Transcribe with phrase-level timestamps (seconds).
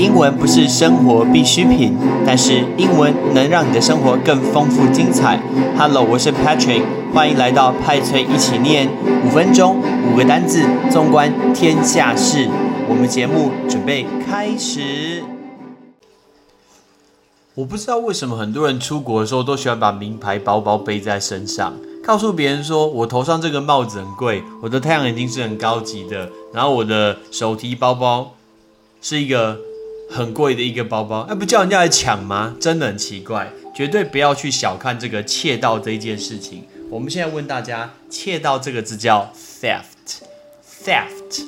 [0.00, 1.94] 英文不是生活必需品，
[2.24, 5.38] 但是英文能让你的生活更丰富精彩。
[5.76, 6.82] Hello，我是 Patrick，
[7.12, 8.88] 欢迎来到派翠一起念
[9.26, 9.76] 五分钟
[10.10, 12.48] 五个单字，纵观天下事。
[12.88, 15.22] 我们节目准备开始。
[17.54, 28.32] 我不知道为什么很多人出国的时候都喜欢把名牌包包背在身上，告诉别人说我头上这个帽子很贵，我的太阳眼镜是很高级的，然后我的手提包包
[29.02, 29.58] 是一个
[30.10, 32.56] 很贵的一个包包，那不叫人家来抢吗？
[32.60, 36.64] 真的很奇怪，绝对不要去小看这个窃盗这一件事情。
[36.90, 41.46] 我们现在问大家，窃盗这个字叫 theft，theft。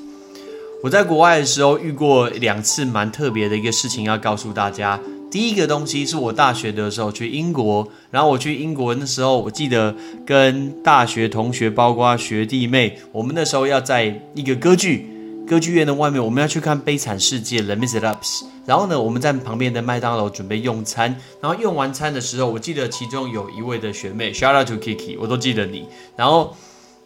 [0.85, 5.01] 我在国外的时候遇过两次蛮特别的一个事情，要告诉大家。
[5.31, 9.95] 第一个东西是我大学的时候去英国，然后我去英国那时候，我记得
[10.27, 15.09] 跟大学同学，包括学弟妹，我们那时候要在一个歌剧
[15.53, 18.43] 歌剧院的外面，我们要去看《悲惨世界》（The m i s e r a b s。
[18.65, 25.87] 然后呢，我们在旁边的麦当劳准备用餐，然后用完餐的时候，我记得其中有一位的学妹，Shout out to Kiki，我都记得你。
[26.17, 26.57] 然后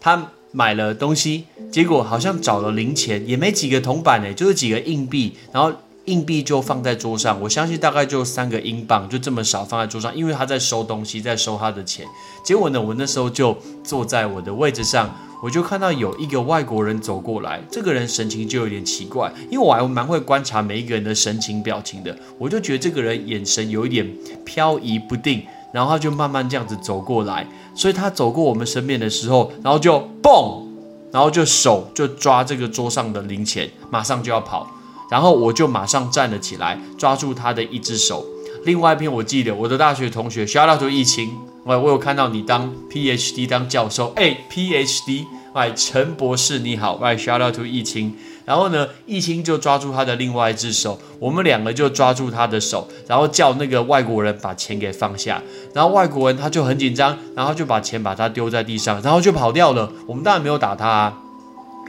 [0.01, 5.73] 她买了东西，结果好像找了零钱，也没几个铜板呢，就是几个硬币，然后。
[6.07, 12.07] 硬币就放在桌上，我相信大概就三个英镑，就这么少放在桌上，因为他在收东西，在收他的钱。
[12.45, 24.11] 结果呢，我那时候就坐在我的位置上，我就看到有一个外国人走过来，这个人神情就有点奇怪，因为我还蛮会观察每一个人的神情表情的，我就觉得这个人眼神有一点
[24.45, 25.43] 飘移不定，
[25.73, 30.65] 然后他就慢慢这样子走过来，所以他走过我们身边的时候，然后就嘣，
[31.13, 34.71] 然后就手就抓这个桌上的零钱，马上就要跑。
[35.09, 38.27] 然后我就马上站了起来，抓住他的一只手。
[38.65, 41.31] 另外一篇我记得，我的大学同学 shout out to 疫情，
[41.67, 48.15] 我我有看到你当 PhD 当教授，哎，PhD，哎，陈博士你好，哎，shout out to 疫情。
[48.45, 55.43] 然后呢，疫情就抓住他的另外一只手，我们两个就抓住他的手，然后叫那个外国人把钱给放下。
[55.75, 59.91] 然后外国人他就很紧张，然后就把钱把他丢在地上，然后就跑掉了。
[60.07, 60.89] 我们当然没有打他。
[60.89, 61.19] 啊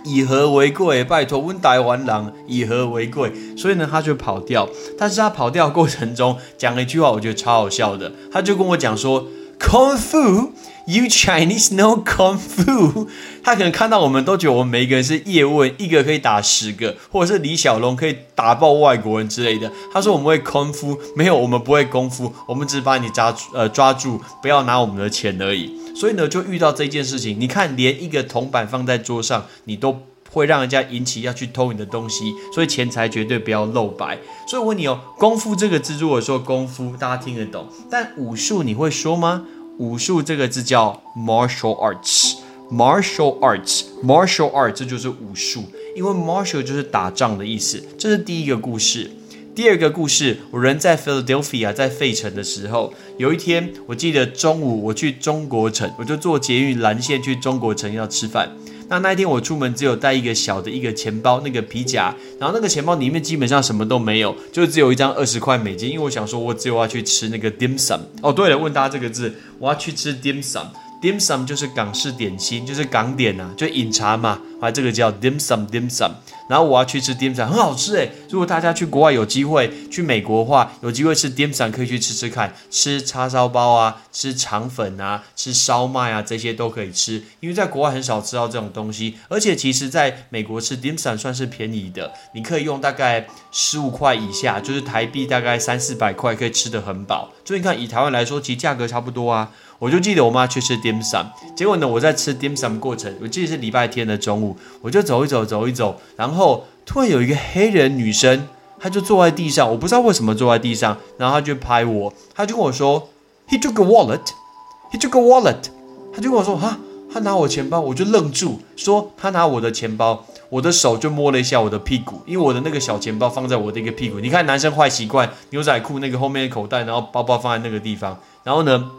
[0.03, 4.69] 以和为贵，拜托温台湾狼以和为贵，所以呢，他就跑掉。
[4.97, 8.09] 但是他跑掉过程中讲了一句话，我觉得超好笑的。
[8.31, 9.27] 他就跟我讲说
[9.59, 13.07] ：“Kung Fu，You Chinese know Kung Fu。”
[13.43, 19.71] 他可能看到我们都觉得我们每一个人是叶问，一个可以打十个，或者是李小龙可以打爆外国人之类的。
[19.93, 25.73] 他说我们会功夫，没有，我们不会功夫，我们只是把你抓呃抓住，不要拿我们的钱而已。
[25.95, 27.39] 所以呢，就遇到这件事情。
[27.39, 30.01] 你看，连一个铜板放在桌上，你都
[30.37, 32.33] 会让人家引起要去偷你的东西。
[32.53, 34.17] 所以钱财绝对不要露白。
[34.47, 37.67] 所以我问你哦，功夫这个字，如果说功夫，大家听得懂。
[37.89, 39.45] 但武术你会说吗？
[39.77, 45.63] 武术这个字叫 martial arts，martial arts，martial arts，这就是武术。
[45.95, 47.83] 因为 martial 就是打仗的意思。
[47.97, 49.11] 这是第一个故事。
[49.55, 58.51] 第二个故事，我人在 Philadelphia，在费城的时候，有一天我记得中午我去中国城，我就坐捷运蓝线去中国城要吃饭。
[58.89, 67.99] 那那一天我出门只有带一个小的一个钱包，那个皮夹，然后那个钱包里面基本上什么都没有，就只有一张二十块美金，因为我想说我只有要去吃那个 dim sum。
[68.21, 70.65] 哦，对了，问大家这个字，我要去吃 dim sum。
[70.99, 76.11] dim sum 就是港式点心，就是港点呐，就饮茶嘛，啊，这个叫 dim sum dim sum。
[76.49, 78.09] 然后我要去吃 dim sum，很好吃诶。
[78.29, 87.21] 如果大家去国外有机会去美国的话，有机会吃 dim sum 可以去吃吃看，吃叉烧包啊，吃肠粉啊，吃烧麦啊，这些都可以吃。
[87.41, 97.31] 因为在国外很少吃到这种东西，而且其实在美国吃 dim sum 算是便宜的，你可以用大概十五块以下，就是台币大概三四百块可以吃得很饱。
[97.43, 99.51] 所以你看以台湾来说，其实价格差不多啊。
[99.79, 104.46] 我就记得我妈去吃 dim sum，结果呢，我在吃 dim sum 过程，我记得是礼拜天的中午，
[104.81, 108.47] 我就走一走，走一走，然后突然有一个黑人女生，
[108.79, 113.09] 她就坐在地上，我不知道为什么坐在地上，然后她就拍我，她就跟我说
[113.49, 115.69] ，He took a wallet，He took a wallet，
[116.13, 116.77] 她就跟我说，哈，
[117.11, 128.91] 他拿我钱包，我就愣住，说他拿我的钱包，我的手就摸了一下我的屁股，因为我的那个小钱包放在我的一个屁股，你看男生坏习惯，牛仔裤那个后面的口袋，然后包包放在那个地方，然后呢？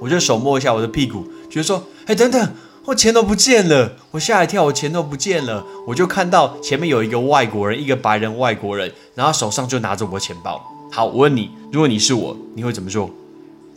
[0.00, 2.52] 我就手摸一下我的屁股，觉得说，哎，等等，
[2.86, 5.64] 我钱都不见了，我吓一跳，我钱都不见了。
[5.86, 10.62] 我就看到前面有一个外国人，一个白人外国人，然后手上就拿着我的钱包。
[10.92, 13.08] 好，我问你，如果你是我，你会怎么做？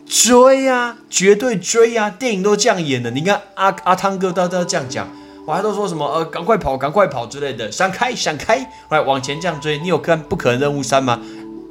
[0.06, 2.09] 追呀，绝对追呀！
[2.09, 3.09] 电影都这样演的。
[3.12, 5.07] 你看阿阿汤哥都都这样讲，
[5.45, 9.77] 我还都说什么呃，赶快跑，赶快跑之类的，闪开，闪开，来往前这样追。
[9.77, 11.21] 你有看《不可能任务三》吗？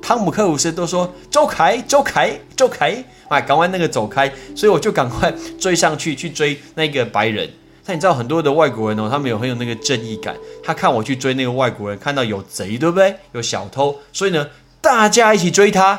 [0.06, 3.04] 汤姆克鲁斯都说走开，走开，走开。
[3.26, 7.50] 哎，赶快那个走开，所以我就赶快追上去， 去追那个白人。
[7.84, 13.16] 但你知道很多的外国人哦，他们有很有那个正义感，他看我去追那个外国人，看到有贼，对不对？
[13.32, 14.46] 有小偷，所以呢，
[14.80, 15.98] 大家一起追他，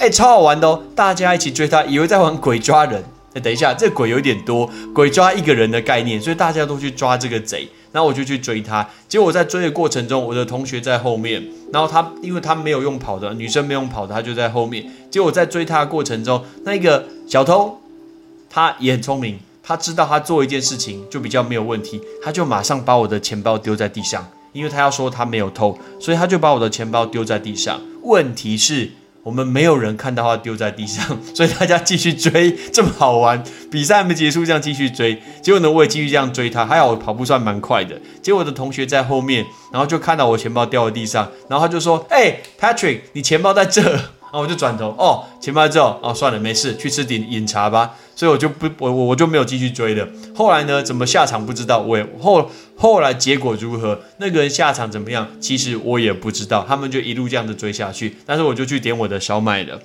[0.00, 0.80] 哎，超好玩的哦！
[0.94, 3.02] 大家一起追他，以为在玩鬼抓人。
[3.34, 7.68] 哎，等一下，这鬼有点多，鬼抓一个人的概念，所以大家都去抓这个贼。
[7.94, 11.40] 然后我就去追他，结果在追的过程中，我的同学在后面，
[11.72, 14.84] 然后他因为他没有用跑的，女生没有用跑的，他就在后面。
[15.12, 17.78] 结果在追他的过程中，那个小偷
[18.50, 27.80] 他也很聪明，他知道他做一件事情就比较没有问题，他就马上把我的钱包丢在地上，因为他要说他没有偷，所以他就把我的钱包丢在地上。
[28.02, 28.90] 问题是。
[29.24, 33.42] 我们没有人看到他丢在地上， 所以大家继续追， 这么好玩。
[33.70, 35.20] 比赛还没结束，这样继续追。
[35.42, 36.64] 结果呢，我也继续这样追他。
[36.64, 37.98] 还好我跑步算蛮快的。
[38.22, 43.82] 结果我的同学在后面，然后就看到我钱包掉在地上，然后他就说：“哎，Patrick，你钱包在这。”
[44.34, 45.80] 然后我就转头，哦，钱包在这。
[45.82, 47.94] 哦，算了，没事，去吃点饮茶吧。
[48.16, 50.06] 所以我就不，我我我就没有继续追了。
[50.34, 51.80] 后来呢，怎么下场不知道。
[51.80, 56.64] 我也后后来结果如何，那个人下场怎么样，其实我也不知道。
[56.66, 59.80] 他们就一路这样子追下去，但是我就去点我的小买了。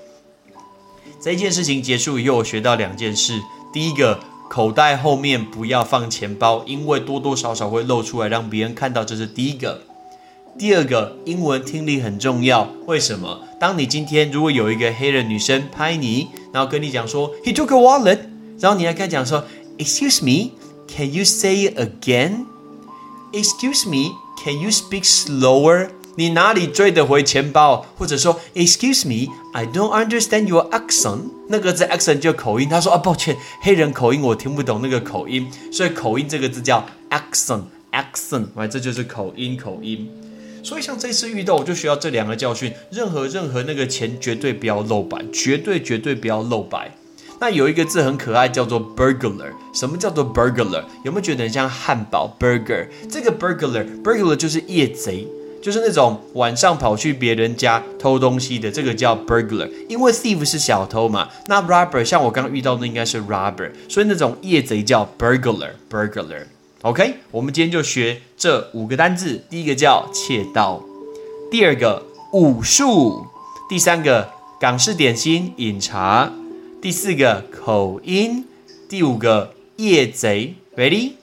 [1.21, 3.39] 这件事情结束以后，我学到两件事。
[3.73, 9.03] 第一个，口袋后面不要放钱包，因为多多少少会露出来，让别人看到。
[9.03, 9.81] 这是第一个。
[10.57, 12.69] 第二个，英文听力很重要。
[12.85, 13.39] 为什么？
[13.59, 18.19] 当你今天如果有一个黑人女生拍你，然后跟你讲说 He took a wallet，
[18.59, 19.45] 然后你还跟他讲说
[19.77, 25.89] Excuse me，Can you say again？Excuse me，Can you speak slower？
[26.15, 27.85] 你哪里追得回钱包？
[27.97, 31.29] 或者说 Excuse me，I don't understand your accent。
[31.47, 32.67] 那个字 accent 就口音。
[32.67, 40.09] 他说啊，抱歉，黑人口音我听不懂那个口音，所以口音这个字叫 accent，accent，来，这就是口音，口音。
[40.63, 42.73] 所以像这次遇到，我就需要这两个教训。
[42.91, 46.95] 任何任何那个钱绝对不要露白，绝对绝对不要露白。
[47.41, 49.51] 那有一个字很可爱，叫做 burglar。
[49.73, 50.83] 什么叫做 burglar？
[51.05, 52.87] 有没有觉得很像汉堡 burger？
[53.09, 55.25] 这个 burglar，burglar 就是夜贼，
[55.61, 59.69] 就是那种晚上跑去别人家偷东西的，这个叫 burglar。
[59.87, 66.43] 因为 thief 是小偷嘛，那 robber 像我刚刚遇到的应该是 robber，所以那种夜贼叫 burglar，burglar。
[66.83, 69.43] OK，我们今天就学这五个单字。
[69.49, 70.81] 第一个叫窃盗，
[71.51, 73.27] 第二个武术，
[73.67, 74.29] 第三个
[74.61, 76.31] 港式点心饮茶，
[76.81, 78.45] 第四个口音，
[78.87, 80.55] 第五个夜贼。
[80.77, 81.15] Ready？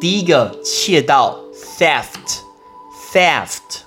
[0.00, 1.38] 第一个窃盗
[1.78, 3.82] ，theft，theft。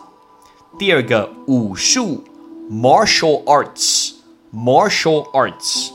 [0.80, 2.24] 第二个武术
[2.72, 5.90] ，martial arts，martial arts。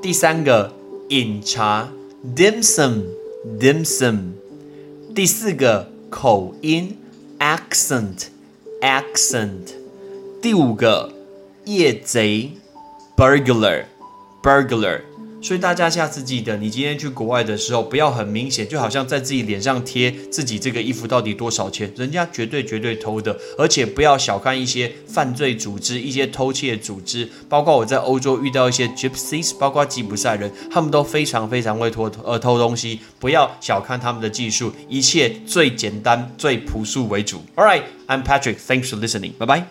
[0.00, 0.72] 第三个
[1.08, 1.88] 饮茶
[2.36, 3.02] ，dim sum。
[3.44, 4.32] Dim sum，
[5.14, 6.96] 第四个口音
[7.38, 8.28] accent
[8.80, 9.74] accent，
[10.40, 11.12] 第五个
[11.66, 12.52] 夜贼
[13.14, 13.84] burglar
[14.42, 15.02] burglar。
[15.44, 23.38] 所以大家下次记得，你今天去国外的时候，不要很明显，就好像在自己脸上贴自己这个衣服到底多少钱，人家绝对绝对偷的。
[23.58, 33.00] 而且不要小看一些犯罪组织、一些偷窃组织，包括我在欧洲遇到一些 gypsies，包括吉普赛人，他们都非常非常会偷呃偷东西。
[33.20, 37.42] 不要小看他们的技术，一切最简单、最朴素为主。
[37.56, 38.56] All right, I'm Patrick.
[38.66, 39.32] Thanks for listening.
[39.38, 39.66] 拜拜。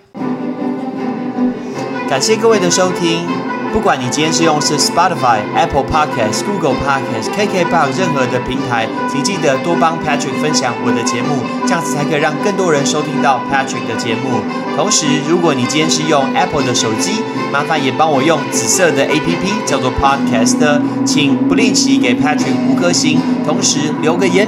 [2.07, 3.52] 感谢各位的收听。
[3.73, 14.41] 不管你今天是用是 Spotify、Apple Podcast、Google Podcast、KKBox 任何的平台，请记得多帮 Patrick 分享我的节目，这样子才可以让更多人收听到 Patrick 的节目。
[14.77, 24.47] 同时，如果你今天是用 Apple 的手机，麻烦也帮我用紫色的 APP 叫做 Podcast，请不吝惜给 Patrick 五颗星，同时留个言。